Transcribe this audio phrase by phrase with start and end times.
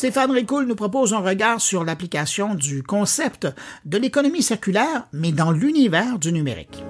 [0.00, 3.46] Stéphane Ricoul nous propose un regard sur l'application du concept
[3.84, 6.82] de l'économie circulaire, mais dans l'univers du numérique.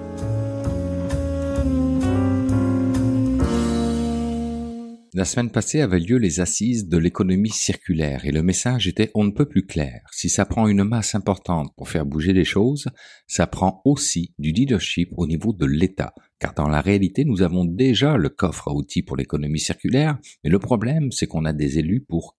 [5.13, 9.25] La semaine passée avaient lieu les assises de l'économie circulaire et le message était on
[9.25, 10.03] ne peut plus clair.
[10.13, 12.87] Si ça prend une masse importante pour faire bouger les choses,
[13.27, 16.13] ça prend aussi du leadership au niveau de l'État.
[16.39, 20.49] Car dans la réalité, nous avons déjà le coffre à outils pour l'économie circulaire, mais
[20.49, 22.37] le problème, c'est qu'on a des élus pour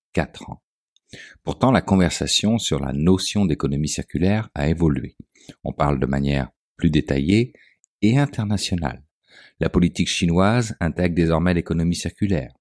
[1.45, 5.17] Pourtant, la conversation sur la notion d'économie circulaire a évolué.
[5.65, 7.53] On parle de manière plus détaillée
[8.01, 9.03] et internationale.
[9.61, 12.53] La politique chinoise intègre désormais l'économie circulaire.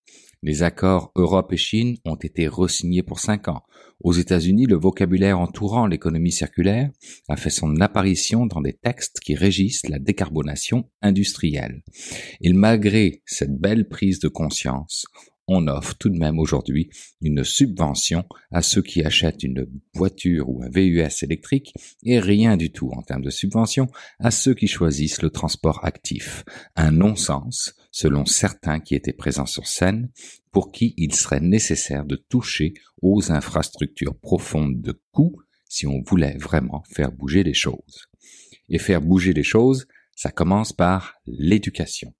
[0.43, 3.61] Les accords Europe et Chine ont été resignés pour cinq ans.
[4.03, 6.89] Aux États-Unis, le vocabulaire entourant l'économie circulaire
[7.29, 11.83] a fait son apparition dans des textes qui régissent la décarbonation industrielle.
[12.41, 15.05] Et malgré cette belle prise de conscience,
[15.47, 16.89] on offre tout de même aujourd'hui
[17.21, 21.73] une subvention à ceux qui achètent une voiture ou un VUS électrique
[22.03, 23.87] et rien du tout en termes de subvention
[24.19, 26.43] à ceux qui choisissent le transport actif.
[26.75, 30.09] Un non-sens, selon certains qui étaient présents sur scène,
[30.51, 36.37] pour qui il serait nécessaire de toucher aux infrastructures profondes de coûts si on voulait
[36.37, 38.09] vraiment faire bouger les choses.
[38.69, 42.13] Et faire bouger les choses, ça commence par l'éducation.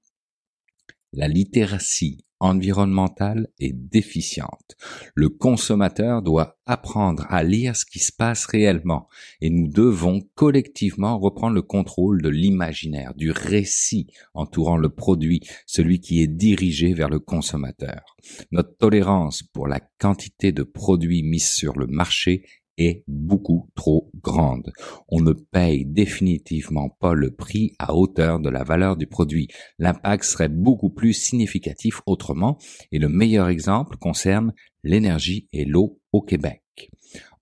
[1.13, 4.75] La littératie environnementale est déficiente.
[5.13, 9.07] Le consommateur doit apprendre à lire ce qui se passe réellement
[9.41, 15.99] et nous devons collectivement reprendre le contrôle de l'imaginaire, du récit entourant le produit, celui
[15.99, 18.17] qui est dirigé vers le consommateur.
[18.51, 22.43] Notre tolérance pour la quantité de produits mis sur le marché
[22.77, 24.71] est beaucoup trop grande.
[25.07, 29.47] On ne paye définitivement pas le prix à hauteur de la valeur du produit.
[29.79, 32.57] L'impact serait beaucoup plus significatif autrement
[32.91, 36.61] et le meilleur exemple concerne l'énergie et l'eau au Québec.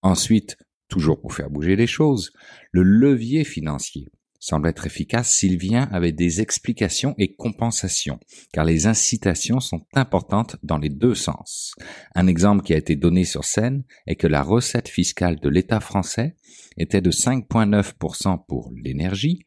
[0.02, 0.58] Ensuite,
[0.88, 2.32] toujours pour faire bouger les choses,
[2.72, 4.08] le levier financier
[4.40, 8.20] semble être efficace s'il vient avec des explications et compensations,
[8.54, 11.76] car les incitations sont importantes dans les deux sens.
[12.16, 15.80] Un exemple qui a été donné sur scène est que la recette fiscale de l'État
[15.80, 16.36] français
[16.78, 19.46] était de 5,9% pour l'énergie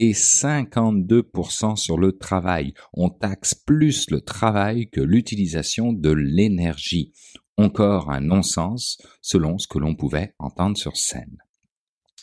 [0.00, 2.74] et 52% sur le travail.
[2.92, 7.12] On taxe plus le travail que l'utilisation de l'énergie.
[7.56, 11.38] Encore un non-sens selon ce que l'on pouvait entendre sur scène.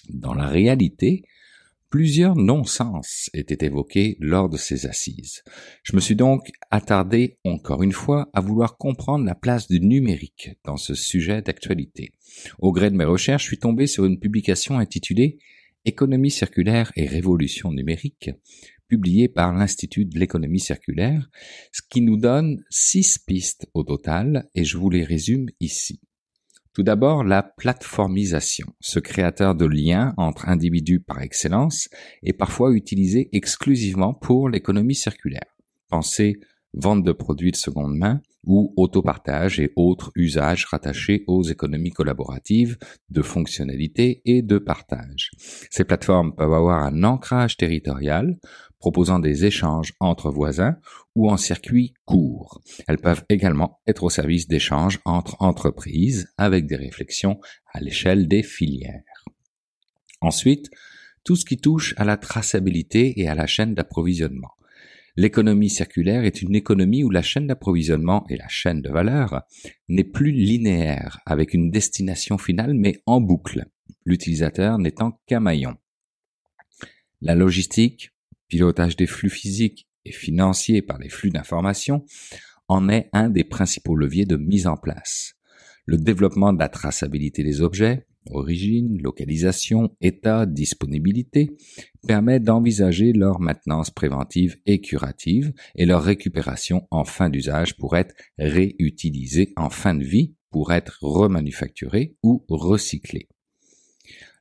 [0.10, 1.24] Dans la réalité,
[1.92, 5.44] Plusieurs non-sens étaient évoqués lors de ces assises.
[5.84, 10.52] Je me suis donc attardé encore une fois à vouloir comprendre la place du numérique
[10.64, 12.14] dans ce sujet d'actualité.
[12.60, 15.38] Au gré de mes recherches, je suis tombé sur une publication intitulée
[15.84, 18.30] Économie circulaire et révolution numérique,
[18.88, 21.30] publiée par l'Institut de l'économie circulaire,
[21.74, 26.00] ce qui nous donne six pistes au total et je vous les résume ici.
[26.74, 31.90] Tout d'abord, la plateformisation, ce créateur de liens entre individus par excellence
[32.24, 35.58] est parfois utilisé exclusivement pour l'économie circulaire.
[35.90, 36.40] Pensez
[36.74, 42.78] vente de produits de seconde main ou autopartage et autres usages rattachés aux économies collaboratives
[43.10, 45.32] de fonctionnalité et de partage.
[45.70, 48.38] Ces plateformes peuvent avoir un ancrage territorial
[48.80, 50.76] proposant des échanges entre voisins
[51.16, 52.62] ou en circuit court.
[52.88, 57.40] Elles peuvent également être au service d'échanges entre entreprises avec des réflexions
[57.74, 59.24] à l'échelle des filières.
[60.20, 60.72] Ensuite,
[61.24, 64.52] tout ce qui touche à la traçabilité et à la chaîne d'approvisionnement.
[65.18, 69.44] L'économie circulaire est une économie où la chaîne d'approvisionnement et la chaîne de valeur
[69.90, 73.66] n'est plus linéaire avec une destination finale mais en boucle,
[74.06, 75.78] l'utilisateur n'étant qu'un maillon.
[77.22, 78.12] La logistique,
[78.48, 82.06] pilotage des flux physiques et financiers par les flux d'informations
[82.68, 85.36] en est un des principaux leviers de mise en place.
[85.86, 91.56] Le développement de la traçabilité des objets, origine, localisation, état, disponibilité,
[92.08, 98.16] permet d'envisager leur maintenance préventive et curative et leur récupération en fin d'usage pour être
[98.38, 103.28] réutilisée en fin de vie, pour être remanufacturée ou recyclée.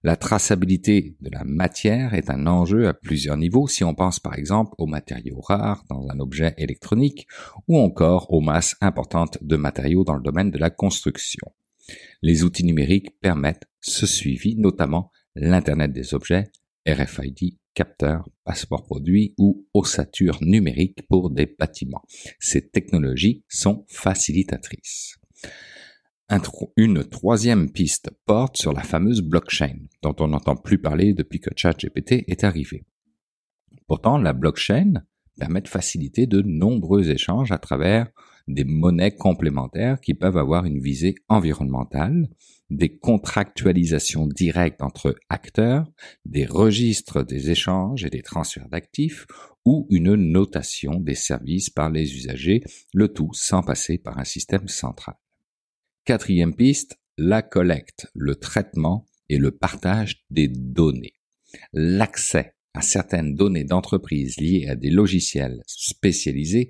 [0.03, 4.39] La traçabilité de la matière est un enjeu à plusieurs niveaux si on pense par
[4.39, 7.27] exemple aux matériaux rares dans un objet électronique
[7.69, 11.53] ou encore aux masses importantes de matériaux dans le domaine de la construction.
[12.23, 16.51] Les outils numériques permettent ce suivi, notamment l'Internet des objets,
[16.87, 22.03] RFID, capteur, passeport produit ou ossature numérique pour des bâtiments.
[22.39, 25.17] Ces technologies sont facilitatrices.
[26.77, 31.51] Une troisième piste porte sur la fameuse blockchain, dont on n'entend plus parler depuis que
[31.55, 32.85] ChatGPT est arrivé.
[33.89, 35.03] Pourtant, la blockchain
[35.39, 38.09] permet de faciliter de nombreux échanges à travers
[38.47, 42.29] des monnaies complémentaires qui peuvent avoir une visée environnementale,
[42.71, 45.91] des contractualisations directes entre acteurs,
[46.25, 49.27] des registres des échanges et des transferts d'actifs,
[49.65, 52.63] ou une notation des services par les usagers,
[52.95, 55.17] le tout sans passer par un système central.
[56.05, 61.15] Quatrième piste, la collecte, le traitement et le partage des données.
[61.73, 66.69] L'accès à certaines données d'entreprise liées à des logiciels spécialisés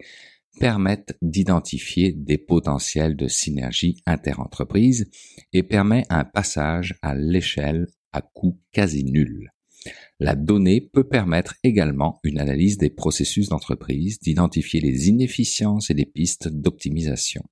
[0.58, 5.08] permettent d'identifier des potentiels de synergie interentreprise
[5.52, 9.52] et permet un passage à l'échelle à coût quasi nul.
[10.18, 16.04] La donnée peut permettre également une analyse des processus d'entreprise, d'identifier les inefficiences et les
[16.04, 17.42] pistes d'optimisation.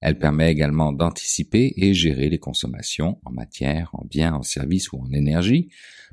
[0.00, 4.98] Elle permet également d'anticiper et gérer les consommations en matière, en biens, en services ou
[4.98, 5.68] en énergie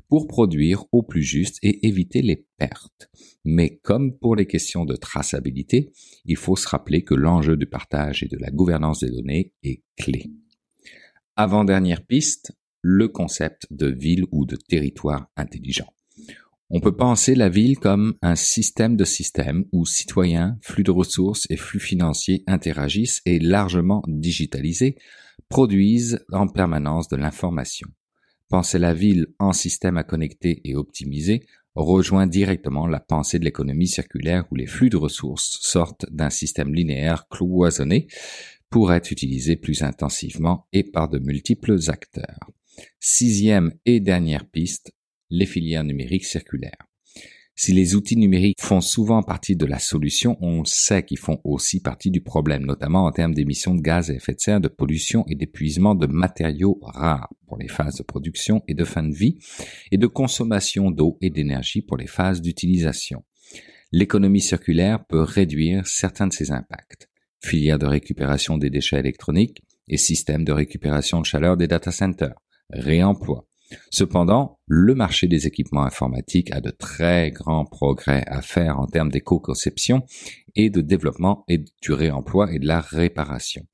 [0.08, 3.10] pour produire au plus juste et éviter les pertes.
[3.44, 5.92] Mais comme pour les questions de traçabilité,
[6.24, 9.82] il faut se rappeler que l'enjeu du partage et de la gouvernance des données est
[9.96, 10.30] clé.
[11.36, 12.52] Avant-dernière piste,
[12.82, 15.92] le concept de ville ou de territoire intelligent.
[16.68, 21.46] On peut penser la ville comme un système de systèmes où citoyens, flux de ressources
[21.48, 24.96] et flux financiers interagissent et largement digitalisés,
[25.48, 27.88] produisent en permanence de l'information.
[28.48, 31.46] Penser la ville en système à connecter et optimiser
[31.76, 36.74] rejoint directement la pensée de l'économie circulaire où les flux de ressources sortent d'un système
[36.74, 38.08] linéaire cloisonné
[38.70, 42.50] pour être utilisés plus intensivement et par de multiples acteurs.
[42.98, 44.92] Sixième et dernière piste,
[45.30, 46.86] les filières numériques circulaires.
[47.58, 51.80] Si les outils numériques font souvent partie de la solution, on sait qu'ils font aussi
[51.80, 55.24] partie du problème, notamment en termes d'émissions de gaz à effet de serre, de pollution
[55.26, 59.38] et d'épuisement de matériaux rares pour les phases de production et de fin de vie,
[59.90, 63.24] et de consommation d'eau et d'énergie pour les phases d'utilisation.
[63.90, 67.08] L'économie circulaire peut réduire certains de ces impacts.
[67.42, 72.34] Filières de récupération des déchets électroniques et systèmes de récupération de chaleur des data centers,
[72.68, 73.46] réemploi,
[73.90, 79.10] Cependant, le marché des équipements informatiques a de très grands progrès à faire en termes
[79.10, 80.02] d'éco-conception
[80.54, 83.66] et de développement et du réemploi et de la réparation.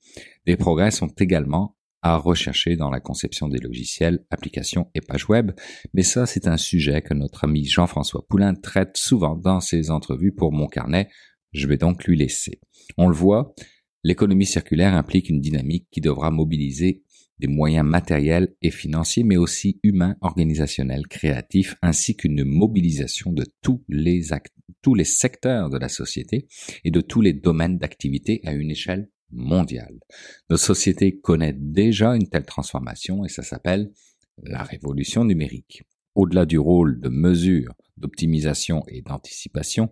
[0.46, 5.52] Des progrès sont également à rechercher dans la conception des logiciels, applications et pages web,
[5.94, 10.34] mais ça c'est un sujet que notre ami Jean-François Poulain traite souvent dans ses entrevues
[10.34, 11.08] pour mon carnet,
[11.52, 12.60] je vais donc lui laisser.
[12.98, 13.54] On le voit,
[14.02, 17.04] l'économie circulaire implique une dynamique qui devra mobiliser
[17.42, 23.82] des moyens matériels et financiers, mais aussi humains, organisationnels, créatifs, ainsi qu'une mobilisation de tous
[23.88, 24.28] les,
[24.80, 26.46] tous les secteurs de la société
[26.84, 29.98] et de tous les domaines d'activité à une échelle mondiale.
[30.50, 33.90] Notre société connaît déjà une telle transformation et ça s'appelle
[34.44, 35.82] la révolution numérique.
[36.14, 39.90] Au-delà du rôle de mesure, d'optimisation et d'anticipation,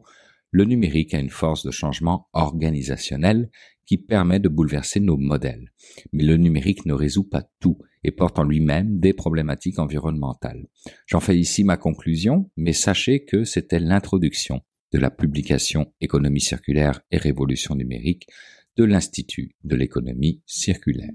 [0.53, 3.51] le numérique a une force de changement organisationnel
[3.91, 5.73] qui permet de bouleverser nos modèles.
[6.13, 10.69] Mais le numérique ne résout pas tout et porte en lui-même des problématiques environnementales.
[11.09, 14.61] J'en fais ici ma conclusion, mais sachez que c'était l'introduction
[14.93, 18.29] de la publication Économie circulaire et révolution numérique
[18.77, 21.11] de l'Institut de l'économie circulaire.